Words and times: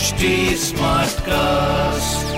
HD 0.00 0.28
Smartcast. 0.56 2.28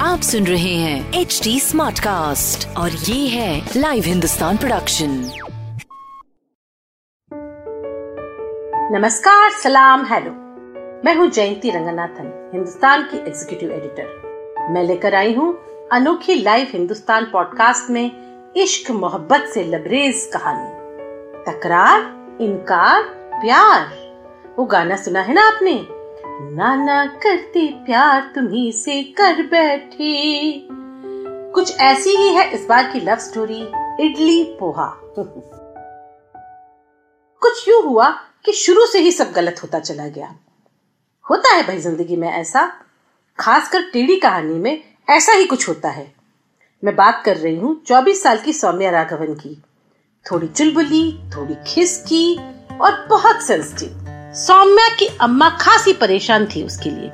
आप 0.00 0.20
सुन 0.20 0.46
रहे 0.46 0.74
हैं 0.74 1.20
एच 1.20 1.40
डी 1.44 1.60
स्मार्ट 1.60 1.98
कास्ट 1.98 2.76
और 2.76 2.90
ये 2.90 3.28
है 3.28 3.70
लाइव 3.76 4.04
हिंदुस्तान 4.04 4.56
प्रोडक्शन 4.56 5.10
नमस्कार 8.92 9.50
सलाम 9.50 10.06
हेलो। 10.06 10.30
मैं 11.04 11.14
हूँ 11.14 11.30
जयंती 11.30 11.70
रंगनाथन 11.70 12.50
हिंदुस्तान 12.54 13.02
की 13.02 13.16
एग्जीक्यूटिव 13.16 13.70
एडिटर 13.70 14.68
मैं 14.70 14.84
लेकर 14.84 15.14
आई 15.14 15.34
हूँ 15.34 15.54
अनोखी 15.92 16.34
लाइव 16.34 16.68
हिंदुस्तान 16.70 17.24
पॉडकास्ट 17.24 17.90
में 17.90 18.52
इश्क 18.56 18.90
मोहब्बत 18.90 19.50
से 19.54 19.64
लबरेज 19.64 20.30
कहानी। 20.32 20.70
तकरार 21.52 22.00
इनकार 22.40 23.02
प्यार। 23.34 23.98
वो 24.58 24.64
गाना 24.64 24.96
सुना 24.96 25.20
है 25.20 25.34
ना 25.34 25.46
आपने? 25.46 26.01
नाना 26.26 27.06
करती 27.06 27.68
प्यार 27.68 28.32
तुम्ही 28.34 28.72
से 28.72 29.02
कर 29.02 29.42
बैठी। 29.42 30.68
कुछ 31.54 31.78
ऐसी 31.80 32.10
ही 32.10 32.28
है 32.28 32.50
इस 32.54 32.66
बार 32.66 32.92
की 32.92 33.00
लव 33.00 33.16
स्टोरी 33.16 33.62
इडली 34.06 34.44
पोहा। 34.44 34.86
कुछ 37.42 37.68
यूँ 37.68 37.82
हुआ 37.82 38.10
कि 38.44 38.52
शुरू 38.52 38.86
से 38.86 38.98
ही 38.98 39.12
सब 39.12 39.32
गलत 39.32 39.62
होता 39.62 39.78
चला 39.78 40.08
गया। 40.08 40.36
होता 41.30 41.54
है 41.54 41.66
भाई 41.66 41.78
ज़िंदगी 41.78 42.16
में 42.16 42.28
ऐसा, 42.28 42.72
खासकर 43.38 43.82
टेढ़ी 43.82 44.16
कहानी 44.16 44.54
में 44.54 44.84
ऐसा 45.10 45.32
ही 45.32 45.44
कुछ 45.44 45.68
होता 45.68 45.88
है। 45.88 46.12
मैं 46.84 46.96
बात 46.96 47.22
कर 47.24 47.36
रही 47.36 47.56
हूँ 47.56 47.82
चौबीस 47.86 48.22
साल 48.22 48.38
की 48.38 48.52
सौम्या 48.52 48.90
राघवन 48.90 49.34
की। 49.34 49.62
थोड़ी 50.30 50.48
चुलबुली, 50.48 51.30
थोड़ी 51.36 51.54
खिसकी 51.66 52.36
और 52.78 53.06
बहुत 53.06 53.42
सेंसिटिव 53.42 54.21
सौम्या 54.36 54.88
की 54.88 55.06
अम्मा 55.20 55.48
खासी 55.60 55.92
परेशान 55.92 56.46
थी 56.46 56.62
उसके 56.62 56.90
लिए। 56.90 57.08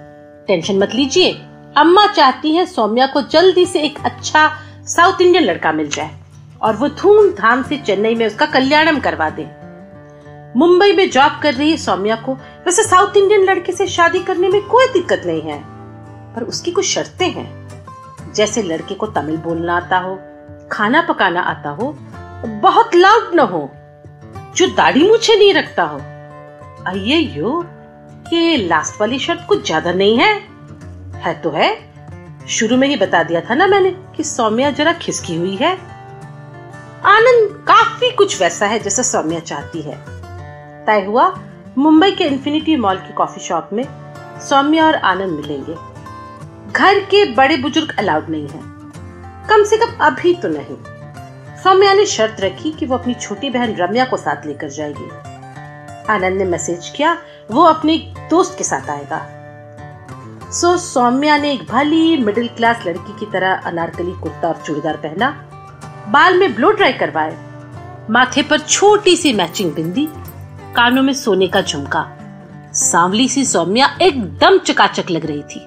टेंशन 0.48 0.78
मत 0.78 0.94
लीजिए। 0.94 1.30
अम्मा 1.76 2.06
चाहती 2.06 2.54
है 2.54 2.64
सौम्या 2.66 3.06
को 3.06 3.20
जल्दी 3.22 3.64
से 3.66 3.80
एक 3.80 3.98
अच्छा 4.04 4.50
साउथ 4.86 5.20
इंडियन 5.20 5.44
लड़का 5.44 5.72
मिल 5.72 5.88
जाए 5.88 6.10
और 6.62 6.76
वो 6.76 6.88
धूमधाम 6.88 7.62
से 7.62 7.76
चेन्नई 7.76 8.14
में 8.14 8.26
उसका 8.26 8.46
कल्याणम 8.46 8.98
करवा 8.98 9.28
दे। 9.30 9.46
मुंबई 10.56 10.92
में 10.92 11.10
जॉब 11.10 11.40
कर 11.42 11.54
रही 11.54 11.76
सौम्या 11.76 12.16
को 12.16 12.34
वैसे 12.66 12.82
साउथ 12.82 13.16
इंडियन 13.16 13.44
लड़के 13.44 13.72
से 13.72 13.86
शादी 13.86 14.18
करने 14.18 14.48
में 14.48 14.60
कोई 14.62 14.86
दिक्कत 14.86 15.22
नहीं 15.26 15.42
है, 15.42 15.58
पर 16.34 16.42
उसकी 16.42 16.70
कुछ 16.70 16.86
शर्तें 16.86 17.30
हैं। 17.30 18.32
जैसे 18.34 18.62
लड़के 18.62 18.94
को 18.94 19.06
तमिल 19.06 19.36
बोलना 19.36 19.76
आता 19.76 19.98
हो, 19.98 20.18
खाना 20.72 21.02
पकाना 21.02 21.40
आता 21.40 21.70
हो, 21.70 21.92
बहुत 22.62 22.94
लाउड 22.94 23.34
न 23.34 23.48
हो, 23.48 23.70
जो 24.56 24.66
दाढ़ी 24.66 25.08
मुछे 25.08 25.36
नहीं 25.36 25.52
रखता 25.54 25.82
हो। 25.82 26.00
आइए, 26.86 27.16
यो 27.16 27.64
ये 28.32 28.56
लास्ट 28.58 29.00
वाली 29.00 29.18
शर्त 29.18 29.44
कुछ 29.48 29.64
ज़्यादा 29.66 29.92
नहीं 29.92 30.18
है। 30.18 30.32
है 31.16 31.32
तो 31.34 31.50
है। 31.50 31.76
शुरू 32.48 32.76
में 32.76 32.86
ही 32.88 32.96
बता 32.96 33.22
दिया 33.22 33.40
था 33.40 33.54
ना 33.54 33.66
मैंने 33.66 33.90
कि 34.16 34.24
सौम्या 34.24 34.70
जरा 34.70 34.92
खिसकी 34.92 35.36
हुई 35.36 35.56
है। 35.56 35.72
आनंद 37.06 37.50
काफ़ी 37.68 38.10
कुछ 38.10 38.40
वैसा 38.40 38.66
है 38.66 38.78
जैसा 38.78 39.02
सौम्या 39.02 39.40
चाहती 39.40 39.82
है। 39.82 39.96
तय 40.86 41.04
हुआ, 41.06 41.28
मुंबई 41.78 42.10
के 42.10 42.24
इन्फिनिटी 42.24 42.76
मॉल 42.76 42.96
की 42.96 43.12
कॉफ़ी 43.12 43.40
शॉप 43.40 43.70
में 43.72 43.84
सौम्या 44.40 44.86
और 44.86 44.94
आनंद 44.94 45.40
मिलेंगे। 45.40 45.74
घर 46.72 47.00
के 47.00 47.24
बड़े 47.34 47.56
बुज़ुर्ग 47.56 47.94
अलाउड 47.98 48.28
नहीं 48.28 48.48
है। 48.48 48.60
कम 49.48 49.64
से 49.64 49.76
कम 49.76 49.96
अभी 50.06 50.34
तो 50.34 50.48
नहीं। 50.48 50.76
सौम्या 51.62 51.92
ने 51.94 52.04
शर्त 52.06 52.40
रखी 52.40 52.70
कि 52.70 52.86
वो 52.86 52.96
अपनी 52.96 53.14
छोटी 53.14 53.50
बहन 53.50 53.74
रम्या 53.76 54.04
को 54.04 54.16
साथ 54.16 54.46
लेकर 54.46 54.68
जाएगी। 54.68 55.08
आनंद 56.08 56.38
ने 56.38 56.44
मैसेज 56.44 56.88
किया, 56.96 57.16
वो 57.50 57.62
अपने 57.62 57.96
दोस्त 58.30 58.54
के 58.58 58.64
साथ 58.64 58.90
आएगा। 58.90 59.20
सो 60.50 60.76
सौम्या 60.76 61.36
ने 61.36 61.52
एक 61.52 61.62
भली 61.64 62.16
मिडिल 62.16 62.48
क्लास 62.48 62.84
लड़की 62.86 63.18
की 63.20 63.26
तरह 63.32 63.54
अनारकली 63.54 64.12
कुर्ता 64.12 64.48
और 64.48 64.62
चूड़ीदार 64.66 64.96
पहना। 64.96 65.30
बाल 66.08 66.38
में 66.38 66.54
ब्लो 66.54 66.70
ड्राई 66.70 66.92
करवाए। 66.92 67.36
माथे 68.10 68.42
पर 68.42 68.58
छोटी 68.58 69.16
सी 69.16 69.32
मैचिंग 69.32 69.72
बिंदी। 69.72 70.08
कानों 70.76 71.02
में 71.02 71.12
सोने 71.12 71.46
का 71.46 71.60
झुमका। 71.60 72.06
सांवली 72.74 73.28
सी 73.28 73.44
सौम्या 73.44 73.96
एकदम 74.02 74.58
चकाचक 74.58 75.10
लग 75.10 75.26
रही 75.26 75.42
थी। 75.42 75.66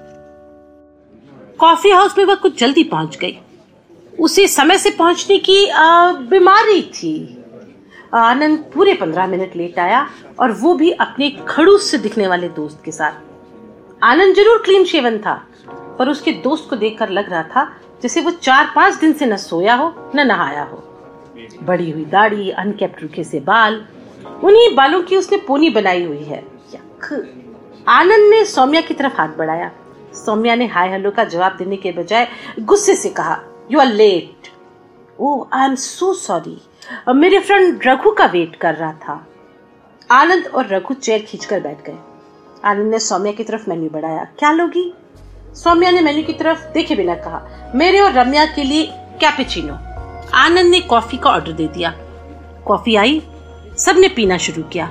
कॉफ़ी 1.58 1.90
हाउस 1.90 2.18
में 2.18 2.24
वह 2.24 2.34
कुछ 2.34 2.58
जल्दी 2.60 2.84
पहुँच 2.84 3.16
गई। 3.16 3.38
उसे 4.18 4.46
समय 4.48 4.78
से 4.78 4.90
पहुँचने 4.90 5.38
की 5.38 5.66
बीमारी 6.28 6.82
थी। 6.82 7.41
आनंद 8.12 8.58
पूरे 8.74 8.94
पंद्रह 8.94 9.26
मिनट 9.26 9.56
लेट 9.56 9.78
आया 9.78 10.06
और 10.40 10.52
वो 10.52 10.74
भी 10.74 10.90
अपने 11.00 11.30
खड़ूस 11.48 11.90
से 11.90 11.98
दिखने 11.98 12.26
वाले 12.28 12.48
दोस्त 12.50 12.82
के 12.84 12.92
साथ। 12.92 13.12
आनंद 14.02 14.34
ज़रूर 14.36 14.62
क्लीन 14.64 14.84
शेवन 14.84 15.18
था, 15.18 15.34
पर 15.98 16.08
उसके 16.08 16.32
दोस्त 16.44 16.68
को 16.70 16.76
देखकर 16.76 17.08
लग 17.10 17.30
रहा 17.30 17.42
था 17.46 17.64
जैसे 18.02 18.20
वो 18.20 18.30
चार 18.32 18.72
पाँच 18.76 18.94
दिन 18.94 19.12
से 19.12 19.26
न 19.26 19.36
सोया 19.38 19.74
हो, 19.74 19.94
न 20.14 20.26
नहाया 20.26 20.62
हो। 20.62 20.82
बड़ी 21.62 21.90
हुई 21.90 22.04
दाढ़ी, 22.06 22.50
अनकेप्ट 22.50 23.02
रुखे 23.02 23.24
से 23.24 23.40
बाल, 23.42 23.84
उन्हीं 24.44 24.74
बालों 24.76 25.02
की 25.02 25.16
उसने 25.16 25.38
पोनी 25.46 25.70
बनाई 25.70 26.04
हुई 26.04 26.24
है। 26.24 26.42
आनंद 27.88 28.30
ने 28.30 28.44
सौम्या 28.46 28.80
की 28.80 28.94
तरफ़ 28.94 29.16
हाथ 29.16 29.36
बढ़ाया। 29.38 29.70
सौम्या 30.14 30.54
ने 30.54 30.66
हाय 30.66 30.88
हेलो 30.90 31.10
का 31.10 31.24
जवाब 31.26 31.56
देने 31.58 31.76
के 31.76 31.92
बजाय 31.92 32.26
गुस्से 32.60 32.94
से 32.96 33.08
कहा 33.10 33.40
you 33.70 33.80
are 33.80 33.86
late 33.86 34.41
oh 35.20 35.44
I 35.52 35.66
am 35.66 35.74
so 35.74 36.12
sorry 36.14 36.60
मेरे 37.08 37.38
फ्रेंड 37.40 37.80
रघु 37.86 38.10
का 38.10 38.26
वेट 38.26 38.56
कर 38.56 38.74
रहा 38.74 38.92
था। 38.92 39.26
आनंद 40.10 40.46
और 40.46 40.66
रघु 40.66 40.94
चेयर 40.94 41.22
खींचकर 41.22 41.60
बैठ 41.60 41.84
गए। 41.86 41.98
आनंद 42.64 42.90
ने 42.90 42.98
सौम्या 42.98 43.32
की 43.32 43.44
तरफ़ 43.44 43.68
मेन्यू 43.68 43.90
बढ़ाया। 43.90 44.24
क्या 44.38 44.52
लोगी? 44.52 44.92
सौम्या 45.54 45.90
ने 45.90 46.00
मेन्यू 46.00 46.24
की 46.24 46.32
तरफ़ 46.32 46.66
देखे 46.66 46.94
बिना 46.94 47.14
कहा, 47.14 47.72
मेरे 47.74 48.00
और 48.00 48.12
रम्या 48.12 48.44
के 48.46 48.62
लिए 48.62 48.86
कैपेचिनो 49.20 49.74
आनंद 50.36 50.70
ने 50.70 50.80
कॉफ़ी 50.80 51.18
का 51.18 51.30
ऑर्डर 51.30 51.52
दे 51.52 51.66
दिया। 51.68 51.90
कॉफ़ी 52.66 52.96
आई। 52.96 53.22
सबने 53.78 54.08
पीना 54.08 54.36
शुरू 54.38 54.62
किया। 54.62 54.90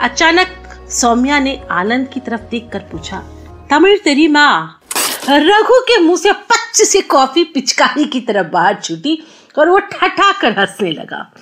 अचानक 0.00 0.48
सौम्या 0.90 1.38
ने 1.38 1.60
आनंद 1.70 2.08
की 2.08 2.20
तरफ़ 2.20 2.40
देखकर 2.42 2.78
पूछा, 2.92 3.22
तमिल 3.70 3.98
तेरी 3.98 4.28
माँ 4.28 4.80
रघु 5.28 5.80
के 5.80 5.98
मुँह 6.00 6.16
से 6.16 6.32
पच्चीस 6.72 6.90
सी 6.90 7.00
कॉफ़ी 7.00 7.42
पिचकारी 7.44 8.04
की 8.04 8.20
तरफ़ 8.20 8.46
बाहर 8.46 8.74
छूटी 8.74 9.18
और 9.58 9.68
वो 9.68 9.78
ठठा 9.78 10.30
कर 10.32 10.52
हंसने 10.58 10.90
लगा। 10.92 11.32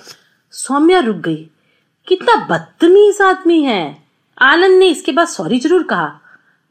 सौम्या 0.51 0.99
रुक 0.99 1.17
गई। 1.17 1.49
कितना 2.07 2.35
बदतमीज 2.35 3.21
आदमी 3.21 3.61
है। 3.63 3.97
आनंद 4.37 4.79
ने 4.79 4.87
इसके 4.87 5.11
बाद 5.11 5.27
सॉरी 5.27 5.59
ज़रूर 5.59 5.83
कहा, 5.83 6.07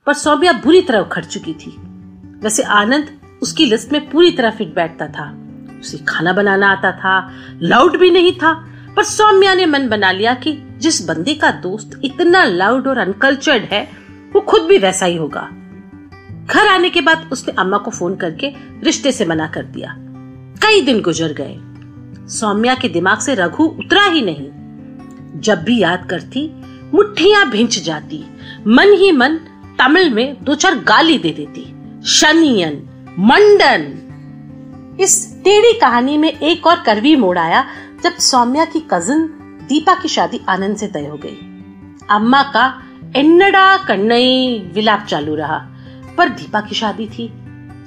पर 0.06 0.15
सौम्या 0.15 0.53
बुरी 0.53 0.82
तरह 0.82 0.98
उखड़ 0.98 1.25
चुकी 1.25 1.54
थी। 1.54 1.71
वैसे 2.43 2.62
आनंद 2.62 3.38
उसकी 3.43 3.66
लिस्ट 3.66 3.93
में 3.93 4.10
पूरी 4.10 4.31
तरह 4.31 4.50
फिट 4.50 4.75
बैठता 4.75 5.06
था। 5.06 5.28
उसे 5.81 5.98
खाना 5.98 6.32
बनाना 6.32 6.71
आता 6.71 6.92
था 6.92 7.15
लाउड 7.62 7.97
भी 7.97 8.10
नहीं 8.10 8.32
था, 8.32 8.53
पर 8.97 9.04
सौम्या 9.04 9.54
ने 9.54 9.66
मन 9.66 9.88
बना 9.88 10.10
लिया 10.12 10.34
कि 10.34 10.53
जिस 10.78 11.03
बंदे 11.09 11.34
का 11.34 11.50
दोस्त 11.50 12.00
इतना 12.04 12.44
लाउड 12.44 12.88
और 12.88 12.98
अनकल्चर्ड 12.98 13.62
है, 13.62 13.82
वो 14.32 14.41
खुद 14.41 14.62
भी 14.62 14.78
वैसा 14.78 15.06
ही 15.06 15.16
होगा। 15.16 15.48
घर 16.50 16.66
आने 16.66 16.90
के 16.90 17.00
बाद 17.00 17.28
उसने 17.32 17.54
अम्मा 17.58 17.78
को 17.78 17.90
फ़ोन 17.90 18.16
करके 18.16 18.52
रिश्ते 18.84 19.12
से 19.12 19.24
मना 19.24 19.46
कर 19.46 19.62
दिया। 19.62 19.94
कई 20.62 20.80
दिन 20.80 21.00
गुजर 21.00 21.32
गए। 21.40 21.56
सौम्या 22.28 22.74
के 22.74 22.88
दिमाग 22.88 23.18
से 23.18 23.34
रघु 23.34 23.64
उतरा 23.64 24.04
ही 24.04 24.22
नहीं। 24.22 24.50
जब 25.40 25.62
भी 25.62 25.78
याद 25.78 26.06
करती 26.10 26.52
मुठ्ठियाँ 26.94 27.50
भिंच 27.50 27.78
जाती। 27.78 28.24
मन 28.66 28.92
ही 28.92 29.12
मन 29.12 29.36
तमिल 29.78 30.14
में 30.14 30.44
दो 30.44 30.54
चार 30.54 30.74
गाली 30.74 31.18
दे 31.18 31.30
देती। 31.30 31.74
शनियन, 32.06 32.88
मंडन। 33.18 33.96
इस 35.00 35.40
टेढ़ी 35.44 35.78
कहानी 35.78 36.18
में 36.18 36.38
एक 36.38 36.66
और 36.66 36.80
करवी 36.80 37.16
मोड़ 37.16 37.38
आया, 37.38 37.64
जब 38.04 38.12
सौम्या 38.12 38.64
की 38.64 38.80
कजिन 38.80 39.26
दीपा 39.68 39.94
की 39.94 40.08
शादी 40.08 40.40
आनंद 40.48 40.76
से 40.76 40.86
तय 40.86 41.06
हो 41.06 41.16
गई। 41.16 41.36
अम्मा 42.10 42.42
का 42.42 42.82
एन्नडा 43.16 43.76
कन्नई 43.76 44.70
विलाप 44.74 45.06
चालू 45.06 45.34
रहा। 45.34 45.66
पर 46.20 46.28
दीपा 46.28 46.60
की 46.60 46.74
शादी 46.74 47.06
थी। 47.08 47.28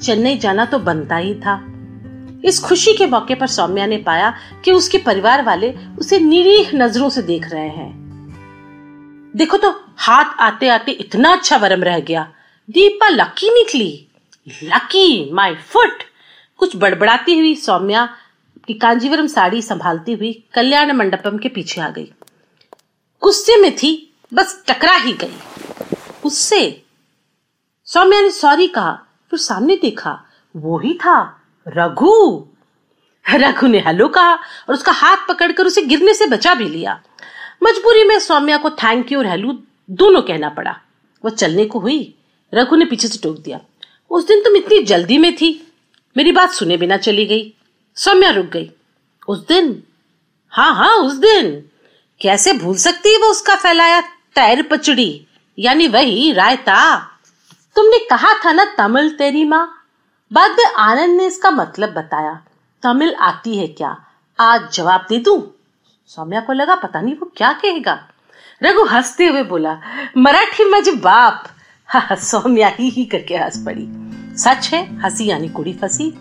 चेन्नई 0.01 0.38
जाना 0.38 0.65
तो 0.65 0.80
बनता 0.80 1.15
ही 1.15 1.33
था। 1.35 1.63
इस 2.45 2.59
खुशी 2.59 2.94
के 2.94 3.06
मौके 3.06 3.35
पर 3.35 3.47
सौम्या 3.47 3.85
ने 3.85 3.97
पाया 3.97 4.33
कि 4.65 4.71
उसके 4.71 4.97
परिवार 4.97 5.44
वाले 5.44 5.74
उसे 6.00 6.19
निरीह 6.19 6.71
नज़रों 6.75 7.09
से 7.09 7.21
देख 7.21 7.47
रहे 7.47 7.68
हैं। 7.69 7.91
देखो 9.35 9.57
तो 9.57 9.69
हाथ 9.97 10.25
आते 10.39 10.68
आते 10.68 10.91
इतना 10.91 11.33
अच्छा 11.33 11.57
वरम 11.57 11.83
रह 11.83 12.00
गया। 12.00 12.24
दीपा 12.69 13.09
लकी 13.09 13.50
निकली। 13.50 14.07
लकी 14.63 15.31
माय 15.33 15.56
फुट 15.56 16.03
कुछ 16.57 16.75
बड़बड़ाती 16.75 17.38
हुई 17.38 17.56
सौम्या 17.56 18.06
की 18.68 18.74
कांजीवरम 18.74 19.27
साड़ी 19.27 19.62
संभालती 19.62 20.13
हुई 20.13 20.31
कल्याण 20.53 20.91
मंडपम 20.91 21.38
के 21.38 21.50
पीछे 21.50 21.81
आ 21.81 21.89
गई। 21.89 22.12
गुस्से 23.24 23.57
में 23.57 23.75
थी, 23.75 24.13
बस 24.33 24.63
टकरा 24.68 24.95
ही 24.95 25.13
गई। 25.13 25.35
उससे 26.25 26.62
सौम्या 27.88 28.21
ने 28.21 28.30
सॉरी 28.31 28.68
कहा, 28.68 28.91
फिर 29.31 29.39
सामने 29.39 29.75
देखा, 29.75 30.19
वो 30.56 30.77
ही 30.80 30.94
था 30.94 31.41
रघु। 31.68 32.45
रघु 33.25 33.68
ने 33.68 33.80
हेलो 33.80 34.07
कहा 34.07 34.33
और 34.33 34.74
उसका 34.74 34.91
हाथ 34.91 35.18
पकड़कर 35.30 35.65
उसे 35.65 35.81
गिरने 35.81 36.13
से 36.13 36.25
बचा 36.25 36.53
भी 36.53 36.69
लिया। 36.69 37.00
मजबूरी 37.63 38.03
में 38.03 38.19
सौम्या 38.19 38.57
को 38.57 38.69
थैंक 38.69 39.12
यू 39.12 39.19
और 39.19 39.27
हेलो 39.27 39.57
दोनों 39.89 40.21
कहना 40.21 40.50
पड़ा। 40.50 40.75
वो 41.24 41.30
चलने 41.30 41.65
को 41.65 41.80
हुई, 41.80 42.15
रघु 42.53 42.75
ने 42.75 42.85
पीछे 42.85 43.07
से 43.07 43.19
टोक 43.24 43.38
दिया। 43.38 43.59
उस 44.12 44.27
दिन 44.27 44.41
तुम 44.41 44.56
इतनी 44.56 44.81
जल्दी 44.83 45.18
में 45.18 45.35
थी, 45.35 45.74
मेरी 46.18 46.31
बात 46.31 46.51
सुने 46.51 46.77
बिना 46.77 46.97
चली 46.97 47.25
गई। 47.25 47.53
सौम्या 47.97 48.30
रुक 48.31 48.45
गई। 48.45 48.71
उस 49.27 49.47
दिन? 49.47 49.83
हाँ 50.53 50.74
हाँ 50.75 50.95
उस 50.95 51.13
दिन। 51.13 51.51
कैसे 52.21 52.53
भूल 52.53 52.75
सकती 52.77 53.13
है 53.13 53.19
वो 53.19 53.27
उसका 53.27 53.56
फैलाया 53.56 54.01
तैर 54.35 54.62
पचड़ी, 54.62 55.25
यानी 55.59 55.88
वही 55.88 56.31
रायता? 56.33 57.09
तुमने 57.75 57.98
कहा 57.98 58.34
था 58.34 58.52
ना 58.52 58.66
तमिल 58.78 59.10
तेरी 59.10 59.46
माँ? 59.46 59.86
बाद 60.34 60.52
में 60.52 60.74
आनंद 60.78 61.18
ने 61.18 61.25
इसका 61.25 61.52
मतलब 61.52 61.90
बताया। 61.90 62.42
तमिल 62.84 63.16
आती 63.16 63.58
है 63.58 63.68
क्या? 63.68 64.06
आज 64.40 64.74
जवाब 64.74 65.06
दे 65.10 65.20
दूँ? 65.20 65.54
सौम्या 66.08 66.42
को 66.42 66.54
लगा 66.54 66.75
पता 66.75 67.02
नहीं 67.02 67.16
वो 67.16 67.31
क्या 67.38 67.54
कहेगा। 67.54 68.08
रघु 68.64 68.86
हँसते 68.86 69.28
हुए 69.28 69.44
बोला, 69.44 69.80
मराठी 70.18 70.66
मज 70.66 70.90
बाप। 70.90 71.44
सौम्या 72.12 72.68
ही 72.68 72.90
ही 72.90 73.06
करके 73.06 73.38
हंस 73.38 73.66
पड़ी। 73.66 73.90
सच 74.38 74.69
है, 74.74 75.02
हँसी 75.02 75.26
यानी 75.26 75.50
कुड़ी 75.50 75.74
फंसी। 75.74 76.14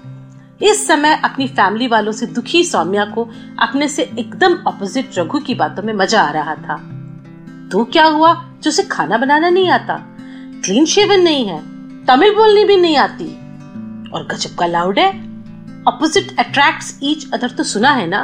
इस 0.63 0.87
समय 0.87 1.21
अपनी 1.25 1.49
फैमिली 1.49 1.89
वालों 1.89 2.13
से 2.13 2.27
दुखी 2.27 2.65
सौम्या 2.65 3.05
को 3.05 3.29
अपने 3.59 3.89
से 3.89 4.03
एकदम 4.19 4.55
अपोजिट 4.55 5.11
रघु 5.19 5.39
की 5.39 5.55
बातों 5.55 5.83
में 5.83 5.93
मज़ा 5.93 6.23
आ 6.23 6.31
रहा 6.31 6.55
था। 6.55 6.77
तो 7.73 7.85
क्या 7.85 8.05
हुआ? 8.05 8.45
जो 8.63 8.69
उसे 8.69 8.83
खाना 8.83 9.19
बनाना 9.19 9.49
नहीं 9.49 9.71
आता। 9.71 10.12
क्लीन 10.65 10.85
शेवन 10.87 11.21
नहीं 11.21 11.47
है, 11.47 11.59
तमिल 12.07 12.35
बोलनी 12.35 12.65
भी 12.65 12.77
नहीं 12.77 12.97
आती। 12.97 13.25
और 14.11 14.27
गजब 14.27 14.55
का 14.59 14.67
लाउड 14.67 14.99
है 14.99 15.09
ऑपोजिट 15.89 16.39
अट्रैक्ट्स 16.39 16.99
ईच 17.03 17.27
अदर 17.35 17.51
तो 17.51 17.65
सुना 17.65 17.91
है 17.91 18.07
ना? 18.07 18.21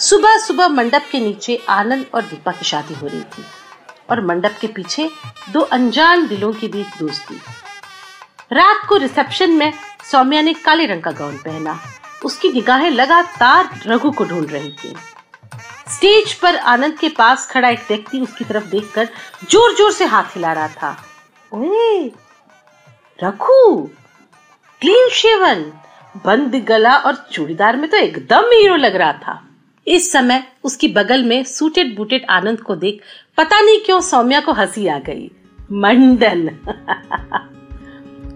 सुबह 0.00 0.36
सुबह 0.38 0.68
मंडप 0.68 1.02
के 1.12 1.20
नीचे 1.20 1.56
आनंद 1.70 2.06
और 2.14 2.22
दीपा 2.22 2.52
की 2.52 2.64
शादी 2.64 2.94
हो 2.94 3.06
रही 3.06 3.20
थी, 3.20 3.44
और 4.10 4.24
मंडप 4.26 4.58
के 4.60 4.66
पीछे 4.68 5.08
दो 5.52 5.60
अनजान 5.70 6.26
दिलों 6.26 6.52
के 6.52 6.68
बीच 6.68 6.98
दोस्ती। 6.98 7.40
रात 8.52 8.86
को 8.88 8.96
रिसेप्शन 8.96 9.50
में 9.50 9.72
सौम्या 10.04 10.42
ने 10.42 10.52
काले 10.54 10.86
रंग 10.86 11.02
का 11.02 11.10
गाउन 11.12 11.36
पहना, 11.36 11.78
उसकी 12.24 12.52
निगाहें 12.52 12.90
लगातार 12.90 13.70
रघु 13.86 14.10
को 14.10 14.24
ढूंढ 14.24 14.50
रही 14.50 14.72
थी। 14.74 14.94
स्टेज 15.86 16.32
पर 16.34 16.56
आनंद 16.56 16.98
के 16.98 17.08
पास 17.08 17.46
खड़ा 17.50 17.68
एक 17.68 17.80
व्यक्ति 17.88 18.20
उसकी 18.20 18.44
तरफ़ 18.44 18.64
देखकर 18.70 19.08
ज़ोर 19.50 19.74
ज़ोर 19.76 19.92
से 19.92 20.04
हाथ 20.04 20.36
हिला 20.36 20.52
रहा 20.52 20.68
था। 20.68 20.96
ओए, 21.52 22.10
रघु, 23.18 23.88
क्लीन 24.82 25.08
शेवन, 25.12 25.64
बंद 26.24 26.54
गला 26.68 26.96
और 26.96 27.16
चूड़ीदार 27.32 27.76
में 27.76 27.88
तो 27.90 27.96
एकदम 27.96 28.50
हीरो 28.52 28.76
लग 28.76 28.96
रहा 28.96 29.12
था। 29.12 29.42
इस 29.86 30.10
समय 30.12 30.42
उसकी 30.64 30.88
बगल 30.88 31.24
में 31.24 31.42
सूटेड 31.44 31.94
बूटेड 31.96 32.26
आनंद 32.30 32.60
को 32.60 32.76
देख 32.76 33.00
पता 33.38 33.60
नहीं 33.60 33.80
क्यों 33.84 34.00
सौम्या 34.00 34.40
को 34.40 34.52
हँसी 34.52 34.86
आ 34.86 34.98
गई। 34.98 35.30
मंडन। 35.72 36.48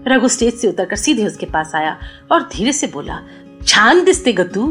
रघु 0.07 0.27
स्टेज 0.27 0.53
से 0.53 0.67
उतरकर 0.67 0.95
सीधे 0.95 1.25
उसके 1.27 1.45
पास 1.45 1.71
आया 1.75 1.97
और 2.31 2.43
धीरे 2.47 2.73
से 2.73 2.87
बोला 2.87 3.19
छान 3.67 4.03
दिसते 4.03 4.33
गतू 4.33 4.65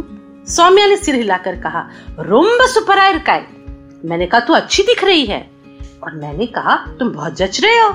सौम्या 0.49 0.87
ने 0.87 0.97
सिर 0.97 1.15
हिलाकर 1.15 1.57
कहा 1.57 1.89
रोम्ब 2.19 2.59
सुपर 2.63 3.19
काय? 3.19 3.47
मैंने 4.05 4.27
कहा, 4.27 4.41
तू 4.41 4.53
अच्छी 4.53 4.83
दिख 4.83 5.05
रही 5.05 5.25
है। 5.25 5.51
और 6.05 6.15
मैंने 6.15 6.47
कहा, 6.47 6.77
तुम 6.77 7.09
बहुत 7.09 7.37
जच 7.37 7.61
रहे 7.61 7.79
हो। 7.79 7.89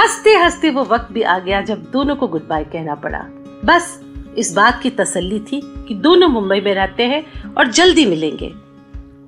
हँसते 0.00 0.34
हँसते 0.34 0.70
वो 0.70 0.84
वक्त 0.84 1.08
भी 1.12 1.22
आ 1.22 1.38
गया 1.38 1.60
जब 1.60 1.82
दोनों 1.82 2.16
को 2.16 2.28
गुड 2.28 2.48
बाय 2.48 2.64
कहना 2.64 2.94
पड़ा। 2.94 3.18
बस, 3.64 4.00
इस 4.38 4.52
बात 4.52 4.80
की 4.82 4.90
तसल्ली 4.90 5.38
थी 5.40 5.60
कि 5.88 5.94
दोनों 5.94 6.28
मुंबई 6.28 6.60
में 6.60 6.74
रहते 6.74 7.02
हैं 7.02 7.54
और 7.54 7.68
जल्दी 7.68 8.06
मिलेंगे। 8.06 8.54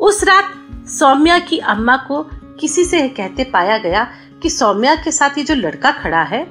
उस 0.01 0.25
रात 0.25 0.55
सौम्या 0.89 1.39
की 1.39 1.59
अम्मा 1.59 1.97
को 1.97 2.31
किसी 2.61 2.85
से 2.85 3.09
कहते 3.09 3.45
पाया 3.45 3.79
गया 3.79 4.13
कि 4.43 4.51
सौम्या 4.51 4.95
के 4.95 5.13
साथ 5.13 5.39
ये 5.39 5.45
जो 5.45 5.55
लड़का 5.55 5.91
खड़ा 5.91 6.23
है, 6.23 6.47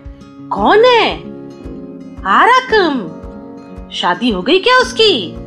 कौन 0.51 0.85
है? 0.85 1.17
आराकम 2.25 3.09
शादी 3.91 4.29
हो 4.29 4.41
गई 4.41 4.59
क्या 4.59 4.77
उसकी? 4.77 5.42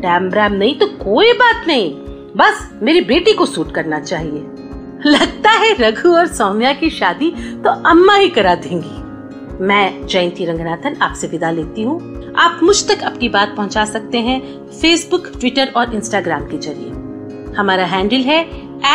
डैम 0.00 0.30
ब्रैम 0.30 0.52
नहीं 0.52 0.78
तो 0.78 0.86
कोई 0.86 1.32
बात 1.32 1.66
नहीं। 1.66 1.94
बस 2.36 2.70
मेरी 2.82 3.00
बेटी 3.00 3.32
को 3.32 3.46
सूट 3.46 3.74
करना 3.74 4.00
चाहिए। 4.00 4.46
लगता 5.06 5.50
है 5.50 5.76
रघु 5.80 6.16
और 6.16 6.26
सौम्या 6.26 6.72
की 6.72 6.90
शादी 6.90 7.30
तो 7.64 7.70
अम्मा 7.90 8.14
ही 8.14 8.28
करा 8.28 8.54
देंगी। 8.54 9.64
मैं 9.64 10.06
जयंती 10.06 10.44
रंगनाथन 10.44 10.96
आपसे 11.02 11.26
विदा 11.26 11.50
लेती 11.50 11.82
हूँ। 11.82 12.34
आप 12.38 12.60
मुझ 12.62 12.88
तक 12.88 13.02
अपनी 13.02 13.28
बात 13.28 13.54
पहुँचा 13.56 13.84
सकते 13.84 14.18
हैं 14.18 14.68
फेसबुक 14.80 15.32
ट्विटर 15.40 15.72
और 15.76 15.94
इंस्टाग्राम 15.94 16.44
के 16.44 16.58
ज़रिए। 16.58 16.90
हमारा 17.54 17.84
हैंडल 17.84 18.16
है 18.16 18.44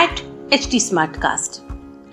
एट 0.04 0.20
एच 0.54 0.68
टी 0.72 0.80